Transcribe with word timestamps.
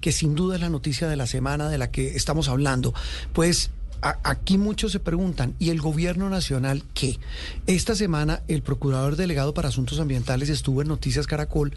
que 0.00 0.12
sin 0.12 0.34
duda 0.34 0.56
es 0.56 0.60
la 0.60 0.68
noticia 0.68 1.08
de 1.08 1.16
la 1.16 1.26
semana 1.26 1.68
de 1.68 1.78
la 1.78 1.90
que 1.90 2.16
estamos 2.16 2.48
hablando, 2.48 2.94
pues 3.32 3.70
aquí 4.00 4.56
muchos 4.58 4.92
se 4.92 5.00
preguntan, 5.00 5.54
¿y 5.58 5.70
el 5.70 5.80
gobierno 5.80 6.30
nacional 6.30 6.84
qué? 6.94 7.18
Esta 7.66 7.94
semana 7.94 8.42
el 8.48 8.62
procurador 8.62 9.16
delegado 9.16 9.54
para 9.54 9.68
asuntos 9.68 10.00
ambientales 10.00 10.48
estuvo 10.48 10.82
en 10.82 10.88
Noticias 10.88 11.26
Caracol 11.26 11.74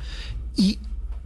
y 0.55 0.79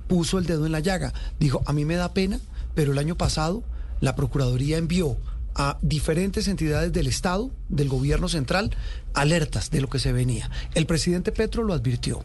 puso 0.07 0.39
el 0.39 0.45
dedo 0.45 0.65
en 0.65 0.71
la 0.71 0.79
llaga. 0.79 1.13
Dijo, 1.39 1.61
a 1.65 1.73
mí 1.73 1.85
me 1.85 1.95
da 1.95 2.13
pena, 2.13 2.39
pero 2.73 2.91
el 2.91 2.97
año 2.97 3.15
pasado 3.15 3.63
la 3.99 4.15
Procuraduría 4.15 4.77
envió 4.77 5.17
a 5.55 5.77
diferentes 5.81 6.47
entidades 6.47 6.93
del 6.93 7.07
Estado, 7.07 7.49
del 7.67 7.89
gobierno 7.89 8.29
central, 8.29 8.75
alertas 9.13 9.71
de 9.71 9.81
lo 9.81 9.89
que 9.89 9.97
se 9.99 10.13
venía. 10.13 10.51
El 10.75 10.85
presidente 10.85 11.31
Petro 11.31 11.63
lo 11.63 11.73
advirtió. 11.73 12.23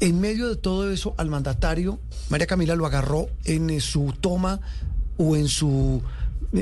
En 0.00 0.20
medio 0.20 0.48
de 0.48 0.56
todo 0.56 0.90
eso, 0.90 1.14
al 1.16 1.28
mandatario, 1.28 1.98
María 2.28 2.46
Camila 2.46 2.76
lo 2.76 2.86
agarró 2.86 3.28
en 3.44 3.80
su 3.80 4.12
toma 4.20 4.60
o 5.16 5.36
en 5.36 5.48
su 5.48 6.02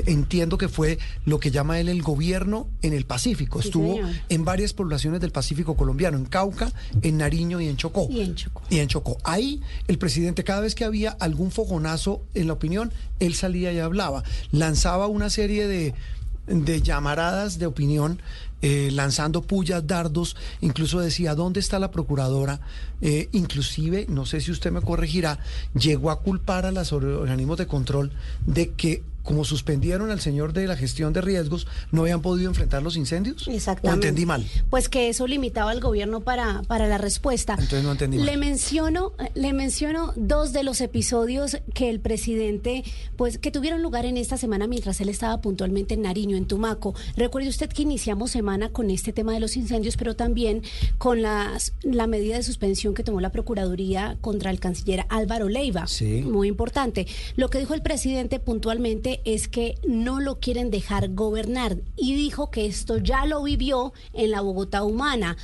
entiendo 0.05 0.57
que 0.57 0.69
fue 0.69 0.97
lo 1.25 1.39
que 1.39 1.51
llama 1.51 1.79
él 1.79 1.89
el 1.89 2.01
gobierno 2.01 2.67
en 2.81 2.93
el 2.93 3.05
Pacífico. 3.05 3.59
Estuvo 3.59 3.99
en 4.29 4.45
varias 4.45 4.73
poblaciones 4.73 5.21
del 5.21 5.31
Pacífico 5.31 5.75
colombiano, 5.75 6.17
en 6.17 6.25
Cauca, 6.25 6.71
en 7.01 7.17
Nariño 7.17 7.61
y 7.61 7.67
en 7.67 7.77
Chocó. 7.77 8.07
Y 8.09 8.21
en 8.21 8.35
Chocó. 8.35 8.61
Y 8.69 8.79
en 8.79 8.87
Chocó. 8.87 9.17
Ahí 9.23 9.61
el 9.87 9.97
presidente, 9.97 10.43
cada 10.43 10.61
vez 10.61 10.75
que 10.75 10.85
había 10.85 11.11
algún 11.11 11.51
fogonazo 11.51 12.23
en 12.33 12.47
la 12.47 12.53
opinión, 12.53 12.91
él 13.19 13.35
salía 13.35 13.71
y 13.71 13.79
hablaba. 13.79 14.23
Lanzaba 14.51 15.07
una 15.07 15.29
serie 15.29 15.67
de, 15.67 15.93
de 16.47 16.81
llamaradas 16.81 17.59
de 17.59 17.65
opinión 17.65 18.21
eh, 18.61 18.91
lanzando 18.93 19.41
pullas, 19.41 19.85
dardos, 19.85 20.37
incluso 20.61 21.01
decía, 21.01 21.35
¿dónde 21.35 21.59
está 21.59 21.79
la 21.79 21.91
procuradora? 21.91 22.61
Eh, 23.01 23.27
inclusive, 23.33 24.05
no 24.07 24.25
sé 24.25 24.39
si 24.39 24.51
usted 24.51 24.71
me 24.71 24.81
corregirá, 24.81 25.39
llegó 25.77 26.11
a 26.11 26.21
culpar 26.21 26.65
a 26.65 26.71
los 26.71 26.93
organismos 26.93 27.57
de 27.57 27.67
control 27.67 28.13
de 28.45 28.71
que 28.71 29.03
como 29.23 29.45
suspendieron 29.45 30.11
al 30.11 30.19
señor 30.19 30.53
de 30.53 30.67
la 30.67 30.75
gestión 30.75 31.13
de 31.13 31.21
riesgos, 31.21 31.67
no 31.91 32.01
habían 32.01 32.21
podido 32.21 32.49
enfrentar 32.49 32.83
los 32.83 32.97
incendios. 32.97 33.47
Exactamente. 33.47 33.89
¿O 33.89 33.93
entendí 33.93 34.25
mal? 34.25 34.45
Pues 34.69 34.89
que 34.89 35.09
eso 35.09 35.27
limitaba 35.27 35.71
al 35.71 35.79
gobierno 35.79 36.19
para, 36.21 36.61
para 36.67 36.87
la 36.87 36.97
respuesta. 36.97 37.53
Entonces 37.53 37.83
no 37.83 37.91
entendí 37.93 38.17
mal. 38.17 38.25
Le 38.25 38.37
menciono, 38.37 39.13
le 39.33 39.53
menciono 39.53 40.13
dos 40.15 40.53
de 40.53 40.63
los 40.63 40.81
episodios 40.81 41.57
que 41.73 41.89
el 41.89 41.99
presidente, 41.99 42.83
pues, 43.15 43.37
que 43.37 43.51
tuvieron 43.51 43.81
lugar 43.81 44.05
en 44.05 44.17
esta 44.17 44.37
semana 44.37 44.67
mientras 44.67 44.99
él 45.01 45.09
estaba 45.09 45.41
puntualmente 45.41 45.93
en 45.93 46.01
Nariño, 46.01 46.35
en 46.37 46.45
Tumaco. 46.45 46.93
Recuerde 47.15 47.49
usted 47.49 47.69
que 47.69 47.83
iniciamos 47.83 48.31
semana 48.31 48.69
con 48.69 48.89
este 48.89 49.13
tema 49.13 49.33
de 49.33 49.39
los 49.39 49.55
incendios, 49.55 49.95
pero 49.97 50.15
también 50.15 50.63
con 50.97 51.21
las, 51.21 51.73
la 51.81 52.07
medida 52.07 52.35
de 52.35 52.43
suspensión 52.43 52.93
que 52.93 53.03
tomó 53.03 53.21
la 53.21 53.31
Procuraduría 53.31 54.17
contra 54.21 54.51
el 54.51 54.59
canciller 54.59 55.05
Álvaro 55.09 55.49
Leiva. 55.49 55.87
Sí. 55.87 56.21
Muy 56.21 56.47
importante. 56.47 57.07
Lo 57.35 57.49
que 57.49 57.59
dijo 57.59 57.73
el 57.73 57.81
presidente 57.81 58.39
puntualmente 58.39 59.12
es 59.25 59.47
que 59.47 59.75
no 59.87 60.19
lo 60.19 60.39
quieren 60.39 60.71
dejar 60.71 61.13
gobernar. 61.13 61.77
Y 61.95 62.15
dijo 62.15 62.49
que 62.49 62.65
esto 62.65 62.97
ya 62.97 63.25
lo 63.25 63.43
vivió 63.43 63.93
en 64.13 64.31
la 64.31 64.41
Bogotá 64.41 64.83
humana. 64.83 65.37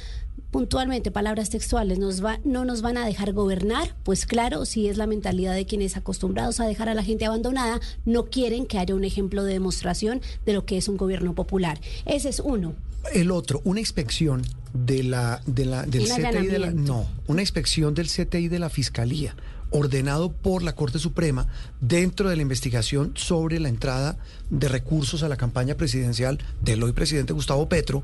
Puntualmente, 0.51 1.11
palabras 1.11 1.51
textuales, 1.51 1.99
nos 1.99 2.25
va, 2.25 2.39
no 2.43 2.65
nos 2.65 2.81
van 2.81 2.97
a 2.97 3.05
dejar 3.05 3.33
gobernar, 3.33 3.95
pues 4.03 4.25
claro, 4.25 4.65
si 4.65 4.87
es 4.87 4.97
la 4.97 5.05
mentalidad 5.05 5.53
de 5.53 5.67
quienes 5.67 5.95
acostumbrados 5.95 6.59
a 6.59 6.65
dejar 6.65 6.89
a 6.89 6.95
la 6.95 7.03
gente 7.03 7.25
abandonada, 7.25 7.79
no 8.05 8.25
quieren 8.25 8.65
que 8.65 8.79
haya 8.79 8.95
un 8.95 9.03
ejemplo 9.03 9.43
de 9.43 9.53
demostración 9.53 10.21
de 10.47 10.53
lo 10.53 10.65
que 10.65 10.77
es 10.77 10.87
un 10.87 10.97
gobierno 10.97 11.35
popular. 11.35 11.79
Ese 12.05 12.29
es 12.29 12.39
uno. 12.39 12.73
El 13.13 13.29
otro, 13.29 13.61
una 13.63 13.79
inspección 13.79 14.41
de 14.73 15.03
la, 15.03 15.41
de 15.45 15.65
la, 15.65 15.83
del 15.83 16.05
CTI 16.05 16.47
de 16.47 16.59
la, 16.59 16.71
no, 16.71 17.07
una 17.27 17.41
inspección 17.41 17.93
del 17.93 18.07
CTI 18.07 18.47
de 18.47 18.59
la 18.59 18.69
Fiscalía 18.69 19.35
ordenado 19.71 20.31
por 20.31 20.63
la 20.63 20.75
Corte 20.75 20.99
Suprema 20.99 21.47
dentro 21.81 22.29
de 22.29 22.35
la 22.35 22.41
investigación 22.41 23.13
sobre 23.15 23.59
la 23.59 23.69
entrada 23.69 24.17
de 24.49 24.67
recursos 24.67 25.23
a 25.23 25.29
la 25.29 25.37
campaña 25.37 25.75
presidencial 25.75 26.39
del 26.61 26.83
hoy 26.83 26.93
presidente 26.93 27.33
Gustavo 27.33 27.69
Petro, 27.69 28.03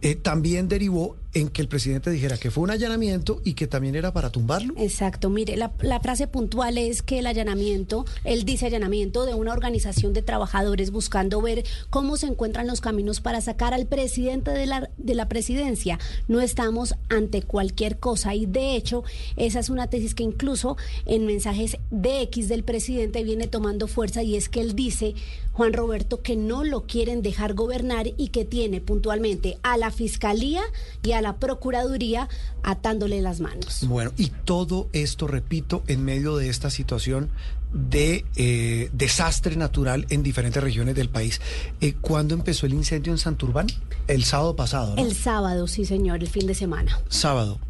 eh, 0.00 0.14
también 0.14 0.68
derivó 0.68 1.16
en 1.34 1.48
que 1.48 1.60
el 1.60 1.68
presidente 1.68 2.10
dijera 2.10 2.38
que 2.38 2.50
fue 2.50 2.64
un 2.64 2.70
allanamiento 2.70 3.40
y 3.44 3.54
que 3.54 3.66
también 3.66 3.94
era 3.94 4.12
para 4.12 4.30
tumbarlo. 4.30 4.74
Exacto, 4.78 5.30
mire, 5.30 5.56
la, 5.56 6.00
frase 6.00 6.26
puntual 6.26 6.78
es 6.78 7.02
que 7.02 7.18
el 7.18 7.26
allanamiento, 7.26 8.06
él 8.24 8.44
dice 8.44 8.66
allanamiento 8.66 9.26
de 9.26 9.34
una 9.34 9.52
organización 9.52 10.12
de 10.12 10.22
trabajadores 10.22 10.90
buscando 10.90 11.42
ver 11.42 11.64
cómo 11.90 12.16
se 12.16 12.26
encuentran 12.26 12.66
los 12.66 12.80
caminos 12.80 13.20
para 13.20 13.40
sacar 13.40 13.74
al 13.74 13.86
presidente 13.86 14.52
de 14.52 14.66
la, 14.66 14.90
de 14.96 15.14
la 15.14 15.28
presidencia. 15.28 15.98
No 16.28 16.40
estamos 16.40 16.94
ante 17.08 17.42
cualquier 17.42 17.98
cosa 17.98 18.34
y 18.34 18.46
de 18.46 18.76
hecho 18.76 19.04
esa 19.36 19.60
es 19.60 19.68
una 19.70 19.88
tesis 19.88 20.14
que 20.14 20.22
incluso 20.22 20.76
en 21.04 21.26
mensajes 21.26 21.76
de 21.90 22.22
X 22.22 22.48
del 22.48 22.64
presidente 22.64 23.22
viene 23.22 23.48
tomando 23.48 23.86
fuerza 23.86 24.22
y 24.22 24.36
es 24.36 24.48
que 24.48 24.60
él 24.60 24.74
dice, 24.74 25.14
Juan 25.52 25.72
Roberto, 25.72 26.22
que 26.22 26.36
no 26.36 26.62
lo 26.62 26.86
quieren 26.86 27.20
dejar 27.20 27.54
gobernar 27.54 28.06
y 28.16 28.28
que 28.28 28.44
tiene 28.44 28.80
puntualmente 28.80 29.58
a 29.64 29.76
la 29.76 29.90
Fiscalía 29.90 30.62
y 31.02 31.12
a 31.12 31.20
la 31.20 31.27
Procuraduría 31.36 32.28
atándole 32.62 33.20
las 33.20 33.40
manos. 33.40 33.86
Bueno, 33.86 34.12
y 34.16 34.28
todo 34.28 34.88
esto, 34.92 35.26
repito, 35.26 35.82
en 35.86 36.04
medio 36.04 36.36
de 36.36 36.48
esta 36.48 36.70
situación 36.70 37.30
de 37.72 38.24
eh, 38.36 38.88
desastre 38.92 39.56
natural 39.56 40.06
en 40.10 40.22
diferentes 40.22 40.62
regiones 40.62 40.94
del 40.94 41.10
país. 41.10 41.40
Eh, 41.80 41.94
¿Cuándo 42.00 42.34
empezó 42.34 42.66
el 42.66 42.74
incendio 42.74 43.12
en 43.12 43.18
Santurbán? 43.18 43.66
El 44.06 44.24
sábado 44.24 44.56
pasado, 44.56 44.94
El 44.96 45.14
sábado, 45.14 45.66
sí, 45.66 45.84
señor, 45.84 46.20
el 46.20 46.28
fin 46.28 46.46
de 46.46 46.54
semana. 46.54 46.98
Sábado, 47.08 47.60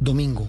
domingo, 0.00 0.48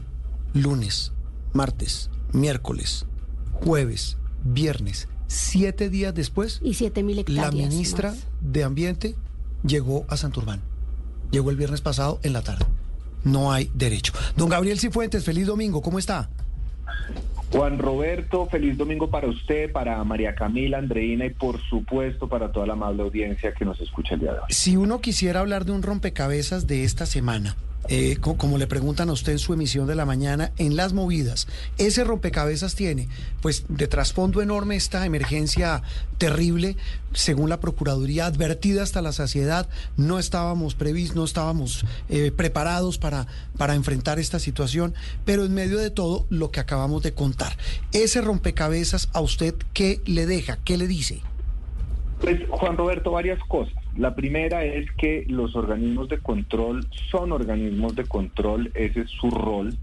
lunes, 0.54 1.12
martes, 1.54 2.10
miércoles, 2.34 3.06
jueves, 3.54 4.18
viernes, 4.44 5.08
siete 5.28 5.90
días 5.90 6.16
después. 6.16 6.60
Y 6.64 6.74
siete 6.74 7.04
mil 7.04 7.20
hectáreas. 7.20 7.46
La 7.46 7.52
ministra 7.52 8.16
de 8.42 8.64
Ambiente 8.64 9.16
llegó 9.64 10.06
a 10.10 10.18
Santurbán. 10.18 10.62
Llegó 11.32 11.50
el 11.50 11.58
viernes 11.58 11.82
pasado 11.82 12.20
en 12.24 12.34
la 12.34 12.42
tarde. 12.42 12.66
No 13.24 13.52
hay 13.52 13.72
derecho. 13.74 14.14
Don 14.36 14.50
Gabriel 14.50 14.80
Cifuentes, 14.80 15.24
feliz 15.24 15.48
domingo, 15.48 15.82
¿cómo 15.82 16.00
está? 16.00 16.30
Juan 17.52 17.80
Roberto, 17.80 18.48
feliz 18.48 18.78
domingo 18.78 19.10
para 19.10 19.28
usted, 19.28 19.72
para 19.72 20.04
María 20.04 20.36
Camila, 20.36 20.78
Andreina 20.78 21.26
y 21.26 21.30
por 21.30 21.60
supuesto 21.70 22.28
para 22.28 22.52
toda 22.52 22.68
la 22.68 22.74
amable 22.74 23.04
audiencia 23.04 23.54
que 23.54 23.64
nos 23.64 23.80
escucha 23.80 24.16
el 24.16 24.22
día 24.22 24.34
de 24.34 24.40
hoy. 24.40 24.46
Si 24.50 24.76
uno 24.76 25.00
quisiera 25.00 25.40
hablar 25.40 25.64
de 25.64 25.72
un 25.72 25.82
rompecabezas 25.82 26.68
de 26.68 26.84
esta 26.84 27.06
semana, 27.06 27.56
eh, 27.88 28.18
como 28.20 28.58
le 28.58 28.68
preguntan 28.68 29.10
a 29.10 29.14
usted 29.14 29.34
en 29.34 29.40
su 29.40 29.54
emisión 29.54 29.88
de 29.88 29.96
la 29.96 30.06
mañana, 30.06 30.52
en 30.58 30.76
las 30.76 30.94
movidas, 30.94 31.48
ese 31.78 32.04
rompecabezas 32.04 32.76
tiene, 32.76 33.08
pues 33.42 33.66
de 33.68 33.88
trasfondo 33.88 34.42
enorme 34.42 34.76
esta 34.76 35.06
emergencia 35.06 35.84
terrible, 36.18 36.78
según 37.14 37.50
la 37.50 37.60
Procuraduría, 37.60 38.26
advertida 38.26 38.84
hasta 38.84 39.02
la 39.02 39.12
saciedad, 39.12 39.70
no 39.98 40.20
estábamos 40.20 40.76
previstos, 40.76 41.16
no 41.16 41.24
estábamos 41.26 41.86
eh, 42.10 42.32
preparados 42.32 42.98
para, 42.98 43.28
para 43.58 43.76
enfrentar 43.76 44.20
esta 44.20 44.40
situación, 44.40 44.94
pero 45.24 45.46
en 45.46 45.54
medio 45.54 45.78
de 45.78 45.92
todo 45.92 46.26
lo 46.30 46.52
que 46.52 46.60
acabamos 46.60 47.04
de 47.04 47.14
contar. 47.14 47.58
Ese 47.92 48.22
rompecabezas 48.22 49.10
a 49.14 49.22
usted, 49.22 49.56
¿qué 49.74 50.02
le 50.06 50.26
deja? 50.26 50.58
¿Qué 50.64 50.78
le 50.78 50.88
dice? 50.88 51.22
Pues 52.20 52.40
Juan 52.50 52.78
Roberto, 52.78 53.12
varias 53.12 53.40
cosas. 53.48 53.85
La 53.98 54.14
primera 54.14 54.66
es 54.66 54.92
que 54.92 55.26
los 55.30 55.56
organismos 55.56 56.10
de 56.10 56.18
control 56.18 56.86
son 57.10 57.32
organismos 57.32 57.96
de 57.96 58.04
control, 58.04 58.72
ese 58.74 59.02
es 59.02 59.10
su 59.10 59.32
rol, 59.32 59.74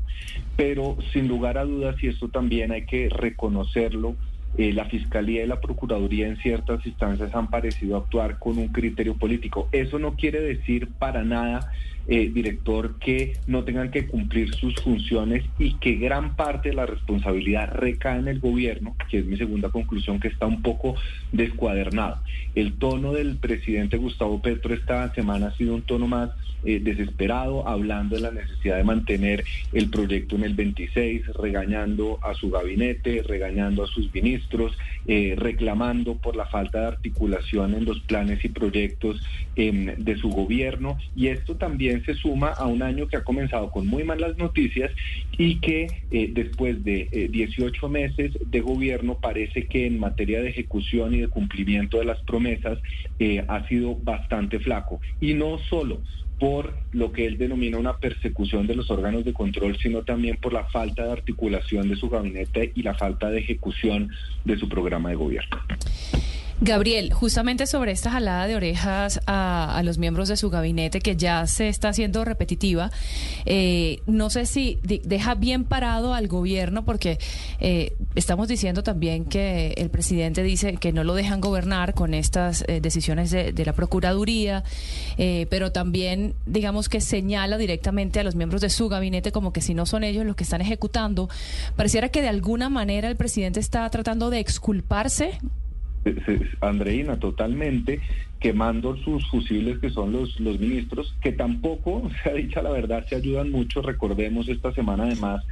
pero 0.56 0.98
sin 1.12 1.28
lugar 1.28 1.56
a 1.56 1.64
dudas, 1.64 1.96
y 2.02 2.08
esto 2.08 2.28
también 2.28 2.72
hay 2.72 2.84
que 2.84 3.08
reconocerlo, 3.08 4.14
eh, 4.58 4.74
la 4.74 4.84
Fiscalía 4.84 5.44
y 5.44 5.46
la 5.46 5.60
Procuraduría 5.60 6.28
en 6.28 6.36
ciertas 6.36 6.84
instancias 6.84 7.34
han 7.34 7.48
parecido 7.48 7.96
actuar 7.96 8.38
con 8.38 8.58
un 8.58 8.68
criterio 8.68 9.14
político. 9.14 9.68
Eso 9.72 9.98
no 9.98 10.14
quiere 10.14 10.42
decir 10.42 10.88
para 10.98 11.24
nada 11.24 11.72
eh, 12.08 12.30
director, 12.32 12.98
que 12.98 13.34
no 13.46 13.64
tengan 13.64 13.90
que 13.90 14.06
cumplir 14.06 14.54
sus 14.54 14.74
funciones 14.76 15.44
y 15.58 15.74
que 15.74 15.94
gran 15.94 16.36
parte 16.36 16.70
de 16.70 16.74
la 16.74 16.86
responsabilidad 16.86 17.72
recae 17.74 18.18
en 18.18 18.28
el 18.28 18.40
gobierno, 18.40 18.96
que 19.10 19.18
es 19.18 19.26
mi 19.26 19.36
segunda 19.36 19.68
conclusión, 19.68 20.20
que 20.20 20.28
está 20.28 20.46
un 20.46 20.62
poco 20.62 20.94
descuadernado. 21.30 22.18
El 22.54 22.74
tono 22.74 23.12
del 23.12 23.36
presidente 23.36 23.96
Gustavo 23.96 24.42
Petro 24.42 24.74
esta 24.74 25.12
semana 25.14 25.48
ha 25.48 25.56
sido 25.56 25.74
un 25.74 25.82
tono 25.82 26.06
más 26.06 26.30
eh, 26.64 26.80
desesperado, 26.80 27.66
hablando 27.66 28.14
de 28.14 28.22
la 28.22 28.30
necesidad 28.30 28.76
de 28.76 28.84
mantener 28.84 29.44
el 29.72 29.90
proyecto 29.90 30.36
en 30.36 30.44
el 30.44 30.54
26, 30.54 31.26
regañando 31.34 32.20
a 32.22 32.34
su 32.34 32.50
gabinete, 32.50 33.22
regañando 33.26 33.82
a 33.82 33.88
sus 33.88 34.12
ministros, 34.14 34.76
eh, 35.06 35.34
reclamando 35.36 36.16
por 36.16 36.36
la 36.36 36.46
falta 36.46 36.80
de 36.80 36.86
articulación 36.86 37.74
en 37.74 37.84
los 37.84 38.00
planes 38.00 38.44
y 38.44 38.48
proyectos 38.48 39.22
em, 39.56 39.86
de 39.96 40.16
su 40.16 40.30
gobierno. 40.30 40.98
Y 41.16 41.28
esto 41.28 41.56
también 41.56 42.04
se 42.04 42.14
suma 42.14 42.48
a 42.48 42.66
un 42.66 42.82
año 42.82 43.06
que 43.08 43.16
ha 43.16 43.24
comenzado 43.24 43.70
con 43.70 43.86
muy 43.86 44.04
malas 44.04 44.36
noticias 44.36 44.90
y 45.36 45.60
que 45.60 45.86
eh, 46.10 46.30
después 46.32 46.82
de 46.84 47.28
18 47.30 47.88
meses 47.88 48.32
de 48.44 48.60
gobierno 48.60 49.18
parece 49.20 49.66
que 49.66 49.86
en 49.86 49.98
materia 49.98 50.40
de 50.40 50.50
ejecución 50.50 51.14
y 51.14 51.20
de 51.20 51.28
cumplimiento 51.28 51.98
de 51.98 52.04
las 52.04 52.20
promesas 52.22 52.78
ha 53.48 53.68
sido 53.68 53.96
bastante 54.02 54.58
flaco. 54.58 55.00
Y 55.20 55.34
no 55.34 55.58
solo 55.70 56.00
por 56.42 56.74
lo 56.90 57.12
que 57.12 57.24
él 57.24 57.38
denomina 57.38 57.78
una 57.78 57.98
persecución 57.98 58.66
de 58.66 58.74
los 58.74 58.90
órganos 58.90 59.24
de 59.24 59.32
control, 59.32 59.78
sino 59.78 60.02
también 60.02 60.38
por 60.38 60.52
la 60.52 60.64
falta 60.64 61.04
de 61.04 61.12
articulación 61.12 61.88
de 61.88 61.94
su 61.94 62.08
gabinete 62.10 62.72
y 62.74 62.82
la 62.82 62.94
falta 62.94 63.30
de 63.30 63.38
ejecución 63.38 64.10
de 64.44 64.58
su 64.58 64.68
programa 64.68 65.10
de 65.10 65.14
gobierno. 65.14 65.56
Gabriel, 66.64 67.12
justamente 67.12 67.66
sobre 67.66 67.90
esta 67.90 68.12
jalada 68.12 68.46
de 68.46 68.54
orejas 68.54 69.20
a, 69.26 69.82
los 69.84 69.98
miembros 69.98 70.28
de 70.28 70.36
su 70.36 70.48
gabinete 70.48 71.00
que 71.00 71.16
ya 71.16 71.44
se 71.48 71.66
está 71.66 71.88
haciendo 71.88 72.24
repetitiva, 72.24 72.92
eh, 73.46 73.98
no 74.06 74.30
sé 74.30 74.46
si 74.46 74.78
deja 74.84 75.34
bien 75.34 75.64
parado 75.64 76.14
al 76.14 76.28
gobierno 76.28 76.84
porque 76.84 77.18
eh, 77.58 77.96
estamos 78.14 78.46
diciendo 78.46 78.84
también 78.84 79.24
que 79.24 79.74
el 79.76 79.90
presidente 79.90 80.44
dice 80.44 80.76
que 80.76 80.92
no 80.92 81.02
lo 81.02 81.16
dejan 81.16 81.40
gobernar 81.40 81.94
con 81.94 82.14
estas 82.14 82.62
eh, 82.68 82.80
decisiones 82.80 83.32
de, 83.32 83.52
de, 83.52 83.64
la 83.64 83.72
Procuraduría, 83.72 84.62
pero 85.50 85.72
también 85.72 86.34
digamos 86.46 86.88
que 86.88 87.00
señala 87.00 87.58
directamente 87.58 88.20
a 88.20 88.22
los 88.22 88.36
miembros 88.36 88.60
de 88.60 88.70
su 88.70 88.88
gabinete 88.88 89.32
como 89.32 89.52
que 89.52 89.62
si 89.62 89.74
no 89.74 89.84
son 89.84 90.04
ellos 90.04 90.24
los 90.24 90.36
que 90.36 90.44
están 90.44 90.60
ejecutando. 90.60 91.28
Pareciera 91.74 92.10
que 92.10 92.22
de 92.22 92.28
alguna 92.28 92.68
manera 92.68 93.08
el 93.08 93.16
presidente 93.16 93.58
está 93.58 93.90
tratando 93.90 94.30
de 94.30 94.38
exculparse 94.38 95.40
Andreina, 96.60 97.18
totalmente, 97.18 98.00
quemando 98.40 98.96
sus 98.96 99.28
fusiles 99.28 99.78
que 99.78 99.90
son 99.90 100.12
los, 100.12 100.38
los 100.40 100.58
ministros, 100.58 101.14
que 101.22 101.32
tampoco, 101.32 102.10
se 102.22 102.30
ha 102.30 102.34
dicho 102.34 102.62
la 102.62 102.70
verdad, 102.70 103.06
se 103.08 103.16
ayudan 103.16 103.50
mucho. 103.50 103.82
Recordemos 103.82 104.48
esta 104.48 104.72
semana 104.72 105.04
además, 105.04 105.44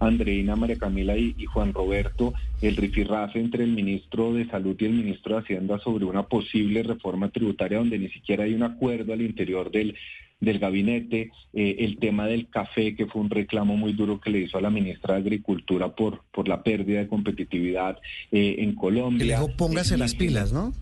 Andreina, 0.00 0.56
María 0.56 0.76
Camila 0.76 1.16
y, 1.16 1.34
y, 1.38 1.46
Juan 1.46 1.72
Roberto, 1.72 2.34
el 2.60 2.76
rifirrafe 2.76 3.40
entre 3.40 3.64
el 3.64 3.72
ministro 3.72 4.34
de 4.34 4.46
Salud 4.46 4.76
y 4.78 4.84
el 4.84 4.92
ministro 4.92 5.36
de 5.36 5.42
Hacienda 5.42 5.78
sobre 5.78 6.04
una 6.04 6.24
posible 6.24 6.82
reforma 6.82 7.30
tributaria 7.30 7.78
donde 7.78 7.98
ni 7.98 8.08
siquiera 8.08 8.44
hay 8.44 8.54
un 8.54 8.64
acuerdo 8.64 9.12
al 9.12 9.22
interior 9.22 9.70
del, 9.70 9.96
del 10.44 10.58
gabinete, 10.58 11.30
eh, 11.52 11.76
el 11.80 11.98
tema 11.98 12.26
del 12.26 12.48
café, 12.48 12.94
que 12.94 13.06
fue 13.06 13.22
un 13.22 13.30
reclamo 13.30 13.76
muy 13.76 13.92
duro 13.92 14.20
que 14.20 14.30
le 14.30 14.40
hizo 14.40 14.58
a 14.58 14.60
la 14.60 14.70
ministra 14.70 15.14
de 15.14 15.20
Agricultura 15.20 15.94
por, 15.94 16.22
por 16.32 16.48
la 16.48 16.62
pérdida 16.62 17.00
de 17.00 17.08
competitividad 17.08 17.98
eh, 18.32 18.56
en 18.58 18.74
Colombia. 18.74 19.24
Le 19.24 19.34
dijo, 19.34 19.56
póngase 19.56 19.96
las 19.96 20.14
pilas, 20.14 20.52
¿no? 20.52 20.72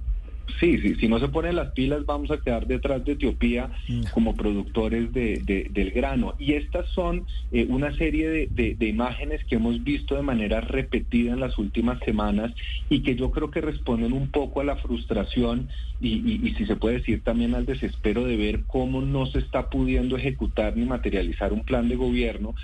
Sí, 0.60 0.78
sí, 0.78 0.94
si 0.96 1.08
no 1.08 1.18
se 1.18 1.28
ponen 1.28 1.56
las 1.56 1.72
pilas 1.72 2.04
vamos 2.06 2.30
a 2.30 2.38
quedar 2.38 2.66
detrás 2.66 3.04
de 3.04 3.12
Etiopía 3.12 3.70
mm. 3.88 4.02
como 4.12 4.34
productores 4.34 5.12
de, 5.12 5.68
del 5.70 5.90
grano. 5.90 6.34
Y 6.38 6.54
estas 6.54 6.86
son 6.90 7.26
eh, 7.50 7.66
una 7.68 7.92
serie 7.96 8.28
de, 8.28 8.74
de, 8.78 8.88
imágenes 8.88 9.44
que 9.44 9.56
hemos 9.56 9.82
visto 9.82 10.14
de 10.14 10.22
manera 10.22 10.60
repetida 10.60 11.32
en 11.32 11.40
las 11.40 11.58
últimas 11.58 11.98
semanas 12.00 12.52
y 12.88 13.00
que 13.00 13.14
yo 13.14 13.30
creo 13.30 13.50
que 13.50 13.60
responden 13.60 14.12
un 14.12 14.28
poco 14.28 14.60
a 14.60 14.64
la 14.64 14.76
frustración 14.76 15.68
y, 16.00 16.40
y, 16.46 16.54
si 16.54 16.66
se 16.66 16.76
puede 16.76 16.98
decir 16.98 17.22
también 17.22 17.54
al 17.54 17.64
desespero 17.64 18.24
de 18.24 18.36
ver 18.36 18.62
cómo 18.66 19.00
no 19.00 19.26
se 19.26 19.38
está 19.38 19.70
pudiendo 19.70 20.16
ejecutar 20.16 20.76
ni 20.76 20.84
materializar 20.84 21.52
un 21.52 21.62
plan 21.62 21.88
de 21.88 21.96
gobierno 21.96 22.54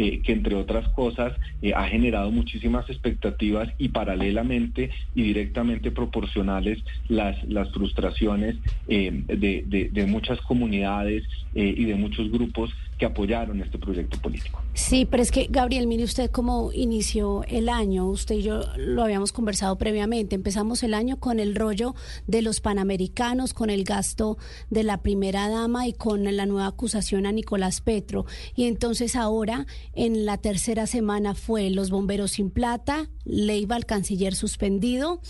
eh, 0.00 0.20
que 0.22 0.32
entre 0.32 0.54
otras 0.54 0.88
cosas 0.90 1.32
eh, 1.60 1.72
ha 1.74 1.88
generado 1.88 2.30
muchísimas 2.30 2.88
expectativas 2.88 3.68
y 3.78 3.88
paralelamente 3.88 4.90
y 5.14 5.22
directamente 5.22 5.90
proporcionales 5.90 6.78
las, 7.08 7.36
las 7.46 7.70
frustraciones 7.72 8.56
eh, 8.86 9.10
de, 9.26 9.90
de, 9.92 10.06
muchas 10.06 10.40
comunidades 10.40 11.24
y 11.52 11.84
de 11.84 11.94
muchos 11.94 12.30
grupos 12.30 12.70
que 12.98 13.06
apoyaron 13.06 13.60
este 13.62 13.78
proyecto 13.78 14.20
político. 14.20 14.60
Sí, 14.74 15.06
pero 15.06 15.22
es 15.22 15.30
que, 15.30 15.46
Gabriel, 15.48 15.86
mire 15.86 16.04
usted 16.04 16.30
cómo 16.30 16.72
inició 16.72 17.44
el 17.44 17.68
año. 17.68 18.06
Usted 18.08 18.36
y 18.36 18.42
yo 18.42 18.62
lo 18.76 19.04
habíamos 19.04 19.32
conversado 19.32 19.76
previamente. 19.78 20.34
Empezamos 20.34 20.82
el 20.82 20.94
año 20.94 21.18
con 21.18 21.38
el 21.38 21.54
rollo 21.54 21.94
de 22.26 22.42
los 22.42 22.60
panamericanos, 22.60 23.54
con 23.54 23.70
el 23.70 23.84
gasto 23.84 24.36
de 24.70 24.82
la 24.82 25.00
primera 25.00 25.48
dama 25.48 25.86
y 25.86 25.92
con 25.92 26.24
la 26.36 26.46
nueva 26.46 26.66
acusación 26.66 27.26
a 27.26 27.32
Nicolás 27.32 27.80
Petro. 27.80 28.26
Y 28.56 28.64
entonces 28.64 29.14
ahora, 29.14 29.66
en 29.94 30.26
la 30.26 30.36
tercera 30.38 30.86
semana, 30.86 31.34
fue 31.34 31.70
los 31.70 31.90
bomberos 31.90 32.32
sin 32.32 32.50
plata, 32.50 33.08
Leiva 33.24 33.76
al 33.76 33.86
canciller 33.86 34.34
suspendido 34.34 35.20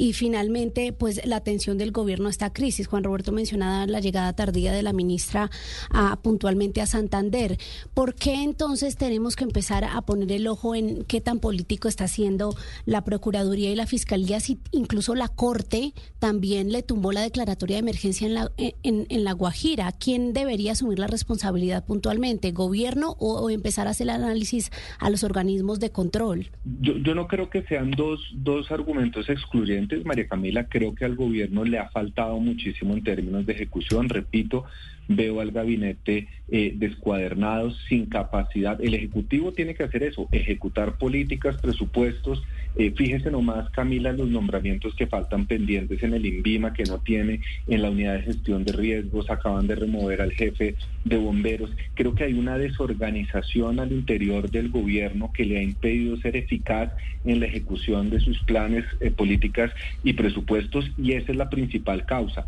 y 0.00 0.14
finalmente 0.14 0.94
pues 0.94 1.26
la 1.26 1.36
atención 1.36 1.76
del 1.76 1.92
gobierno 1.92 2.28
a 2.28 2.30
esta 2.30 2.54
crisis. 2.54 2.86
Juan 2.86 3.04
Roberto 3.04 3.32
mencionaba 3.32 3.86
la 3.86 4.00
llegada 4.00 4.32
tardía 4.32 4.72
de 4.72 4.82
la 4.82 4.94
ministra 4.94 5.50
a, 5.90 6.18
puntualmente 6.22 6.80
a 6.80 6.86
Santander. 7.10 7.58
¿Por 7.92 8.14
qué 8.14 8.42
entonces 8.44 8.96
tenemos 8.96 9.34
que 9.34 9.44
empezar 9.44 9.84
a 9.84 10.00
poner 10.02 10.30
el 10.32 10.46
ojo 10.46 10.74
en 10.74 11.04
qué 11.04 11.20
tan 11.20 11.40
político 11.40 11.88
está 11.88 12.04
haciendo 12.04 12.54
la 12.86 13.02
Procuraduría 13.02 13.70
y 13.70 13.74
la 13.74 13.86
Fiscalía 13.86 14.38
si 14.38 14.58
incluso 14.70 15.14
la 15.14 15.28
Corte 15.28 15.92
también 16.20 16.70
le 16.70 16.82
tumbó 16.82 17.10
la 17.12 17.22
declaratoria 17.22 17.76
de 17.76 17.80
emergencia 17.80 18.26
en 18.26 18.34
la, 18.34 18.52
en, 18.56 19.06
en 19.08 19.24
la 19.24 19.32
Guajira? 19.32 19.90
¿Quién 19.92 20.32
debería 20.32 20.72
asumir 20.72 20.98
la 20.98 21.08
responsabilidad 21.08 21.84
puntualmente? 21.84 22.52
¿Gobierno 22.52 23.16
o, 23.18 23.50
empezar 23.50 23.88
a 23.88 23.90
hacer 23.90 24.04
el 24.04 24.10
análisis 24.10 24.70
a 25.00 25.10
los 25.10 25.24
organismos 25.24 25.80
de 25.80 25.90
control? 25.90 26.46
Yo, 26.80 26.96
yo 26.98 27.14
no 27.14 27.26
creo 27.26 27.50
que 27.50 27.62
sean 27.62 27.90
dos, 27.90 28.20
dos 28.34 28.70
argumentos 28.70 29.28
excluyentes 29.28 30.04
María 30.04 30.28
Camila, 30.28 30.68
creo 30.68 30.94
que 30.94 31.04
al 31.04 31.16
gobierno 31.16 31.64
le 31.64 31.78
ha 31.78 31.88
faltado 31.88 32.38
muchísimo 32.38 32.94
en 32.94 33.02
términos 33.02 33.46
de 33.46 33.54
ejecución. 33.54 34.08
Repito, 34.08 34.64
veo 35.10 35.40
al 35.40 35.50
gabinete 35.50 36.28
eh, 36.48 36.72
descuadernado, 36.76 37.72
sin 37.88 38.06
capacidad. 38.06 38.80
El 38.80 38.94
Ejecutivo 38.94 39.52
tiene 39.52 39.74
que 39.74 39.82
hacer 39.82 40.04
eso, 40.04 40.28
ejecutar 40.30 40.98
políticas, 40.98 41.56
presupuestos. 41.60 42.42
Eh, 42.76 42.92
fíjese 42.96 43.30
nomás, 43.32 43.68
Camila, 43.70 44.12
los 44.12 44.28
nombramientos 44.28 44.94
que 44.94 45.08
faltan 45.08 45.46
pendientes 45.46 46.00
en 46.04 46.14
el 46.14 46.24
INVIMA, 46.24 46.72
que 46.72 46.84
no 46.84 46.98
tiene 46.98 47.40
en 47.66 47.82
la 47.82 47.90
unidad 47.90 48.14
de 48.14 48.22
gestión 48.22 48.64
de 48.64 48.72
riesgos, 48.72 49.28
acaban 49.30 49.66
de 49.66 49.74
remover 49.74 50.22
al 50.22 50.30
jefe 50.30 50.76
de 51.04 51.16
bomberos. 51.16 51.70
Creo 51.94 52.14
que 52.14 52.24
hay 52.24 52.34
una 52.34 52.56
desorganización 52.56 53.80
al 53.80 53.90
interior 53.90 54.48
del 54.48 54.68
gobierno 54.68 55.32
que 55.32 55.44
le 55.44 55.58
ha 55.58 55.62
impedido 55.62 56.16
ser 56.18 56.36
eficaz 56.36 56.92
en 57.24 57.40
la 57.40 57.46
ejecución 57.46 58.10
de 58.10 58.20
sus 58.20 58.38
planes, 58.44 58.84
eh, 59.00 59.10
políticas 59.10 59.72
y 60.04 60.12
presupuestos, 60.12 60.88
y 60.96 61.12
esa 61.12 61.32
es 61.32 61.38
la 61.38 61.50
principal 61.50 62.06
causa. 62.06 62.46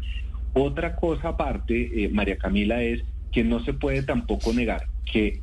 Otra 0.55 0.97
cosa 0.97 1.29
aparte, 1.29 2.05
eh, 2.05 2.09
María 2.11 2.37
Camila, 2.37 2.83
es 2.83 3.03
que 3.31 3.43
no 3.45 3.65
se 3.65 3.73
puede 3.73 4.03
tampoco 4.03 4.53
negar 4.53 4.85
que 5.11 5.41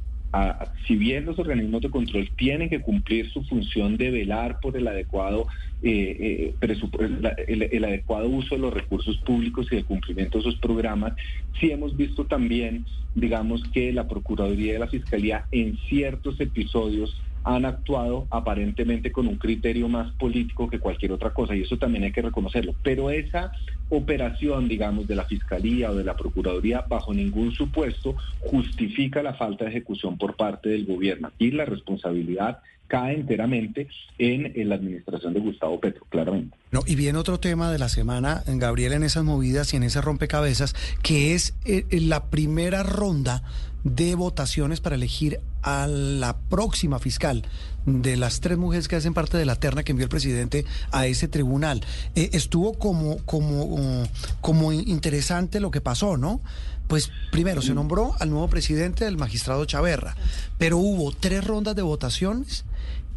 si 0.87 0.95
bien 0.95 1.25
los 1.25 1.39
organismos 1.39 1.81
de 1.81 1.89
control 1.89 2.29
tienen 2.37 2.69
que 2.69 2.81
cumplir 2.81 3.31
su 3.31 3.43
función 3.45 3.97
de 3.97 4.11
velar 4.11 4.59
por 4.59 4.77
el 4.77 4.87
adecuado 4.87 5.47
eh, 5.81 6.53
eh 6.61 7.45
el, 7.47 7.83
adecuado 7.83 8.27
uso 8.27 8.55
de 8.55 8.61
los 8.61 8.73
recursos 8.73 9.17
públicos 9.19 9.67
y 9.71 9.77
el 9.77 9.85
cumplimiento 9.85 10.37
de 10.37 10.43
sus 10.43 10.59
programas, 10.59 11.13
sí 11.59 11.71
hemos 11.71 11.95
visto 11.95 12.25
también, 12.25 12.85
digamos, 13.15 13.63
que 13.73 13.93
la 13.93 14.07
Procuraduría 14.07 14.75
y 14.75 14.77
la 14.77 14.87
Fiscalía 14.87 15.45
en 15.51 15.77
ciertos 15.87 16.39
episodios 16.39 17.19
han 17.43 17.65
actuado 17.65 18.27
aparentemente 18.29 19.11
con 19.11 19.27
un 19.27 19.37
criterio 19.37 19.87
más 19.87 20.11
político 20.13 20.69
que 20.69 20.79
cualquier 20.79 21.11
otra 21.11 21.33
cosa 21.33 21.55
y 21.55 21.61
eso 21.61 21.77
también 21.77 22.03
hay 22.03 22.11
que 22.11 22.21
reconocerlo. 22.21 22.75
Pero 22.83 23.09
esa 23.09 23.51
operación, 23.89 24.67
digamos, 24.67 25.07
de 25.07 25.15
la 25.15 25.25
Fiscalía 25.25 25.91
o 25.91 25.95
de 25.95 26.03
la 26.03 26.15
Procuraduría 26.15 26.85
bajo 26.87 27.13
ningún 27.13 27.51
supuesto 27.53 28.15
justifica 28.39 29.23
la 29.23 29.33
falta 29.33 29.65
de 29.65 29.71
ejecución 29.71 30.17
por 30.17 30.35
parte 30.35 30.69
del 30.69 30.85
gobierno. 30.85 31.31
Y 31.39 31.51
la 31.51 31.65
responsabilidad 31.65 32.59
cae 32.89 33.15
enteramente 33.15 33.87
en, 34.17 34.51
la 34.67 34.75
administración 34.75 35.33
de 35.33 35.39
Gustavo 35.39 35.79
Petro, 35.79 36.05
claramente. 36.09 36.57
No, 36.71 36.81
y 36.85 36.95
viene 36.95 37.19
otro 37.19 37.39
tema 37.39 37.71
de 37.71 37.79
la 37.79 37.87
semana, 37.87 38.43
Gabriel, 38.47 38.93
en 38.93 39.03
esas 39.03 39.23
movidas 39.23 39.73
y 39.73 39.77
en 39.77 39.83
ese 39.83 40.01
rompecabezas, 40.01 40.75
que 41.03 41.35
es 41.35 41.55
eh, 41.65 41.85
la 41.91 42.25
primera 42.25 42.83
ronda 42.83 43.43
de 43.83 44.15
votaciones 44.15 44.81
para 44.81 44.95
elegir 44.95 45.39
a 45.61 45.87
la 45.87 46.37
próxima 46.37 46.99
fiscal 46.99 47.45
de 47.85 48.17
las 48.17 48.39
tres 48.39 48.57
mujeres 48.57 48.87
que 48.87 48.95
hacen 48.95 49.13
parte 49.13 49.37
de 49.37 49.45
la 49.45 49.55
terna 49.55 49.83
que 49.83 49.91
envió 49.91 50.03
el 50.05 50.09
presidente 50.09 50.65
a 50.91 51.07
ese 51.07 51.27
tribunal. 51.27 51.81
Eh, 52.15 52.29
estuvo 52.33 52.73
como, 52.73 53.17
como, 53.25 54.03
como 54.41 54.71
interesante 54.71 55.59
lo 55.59 55.71
que 55.71 55.81
pasó, 55.81 56.17
¿no? 56.17 56.41
Pues 56.87 57.11
primero 57.31 57.61
se 57.61 57.75
nombró 57.75 58.15
al 58.19 58.31
nuevo 58.31 58.47
presidente, 58.47 59.05
el 59.05 59.15
magistrado 59.15 59.63
Chaverra, 59.65 60.15
pero 60.57 60.79
hubo 60.79 61.11
tres 61.11 61.45
rondas 61.45 61.75
de 61.75 61.83
votaciones 61.83 62.65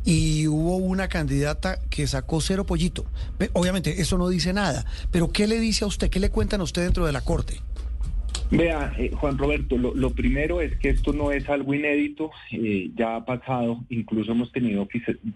y 0.05 0.47
hubo 0.47 0.77
una 0.77 1.09
candidata 1.09 1.79
que 1.89 2.07
sacó 2.07 2.41
cero 2.41 2.67
pollito. 2.67 3.07
Obviamente 3.55 4.03
eso 4.03 4.19
no 4.19 4.29
dice 4.29 4.53
nada, 4.53 4.85
pero 5.11 5.33
¿qué 5.33 5.47
le 5.47 5.59
dice 5.59 5.85
a 5.85 5.89
usted? 5.89 6.11
¿Qué 6.11 6.21
le 6.21 6.31
cuentan 6.31 6.61
a 6.61 6.65
usted 6.65 6.83
dentro 6.83 7.07
de 7.07 7.13
la 7.13 7.23
Corte? 7.23 7.63
Vea, 8.53 8.93
eh, 8.99 9.11
Juan 9.15 9.39
Roberto, 9.39 9.79
lo, 9.79 10.11
primero 10.11 10.61
es 10.61 10.77
que 10.77 10.91
esto 10.91 11.15
no 11.15 11.33
es 11.33 11.49
algo 11.49 11.73
inédito, 11.73 12.31
eh, 12.51 12.91
ya 12.95 13.17
ha 13.17 13.25
pasado, 13.25 13.83
incluso 13.89 14.33
hemos 14.33 14.53
tenido 14.53 14.87